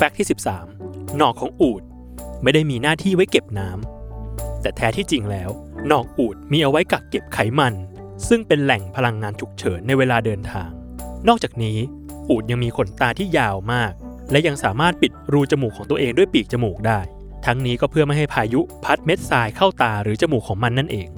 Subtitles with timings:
[0.00, 0.28] แฟกต์ที่
[0.70, 1.82] 13 หนอกของอูด
[2.42, 5.50] ไม่ได้มีหน้าที่ไว้เก็บน้ำแต่แท้ที่จริงแล้ว
[5.86, 7.74] หนอกอูดมีเอาไว้กักเก็บไขมัน
[8.28, 10.70] ซึ่งเป็นแหล่งพลังงานฉุกเฉินในเวลาเดินทาง
[11.28, 11.78] นอกจากนี้
[12.30, 13.92] อูดยังมีขนตาที่ยาวมาก
[14.30, 17.00] และยังสามารถปิดรูจมูกของตัวเองด้วยปีกจมูกได้
[17.46, 21.08] ทั้งนี้ก็เพื่อไม่ให้พายุพัดเม็ดทรายเข้าตาหรือจมูกของมันนั่นเอง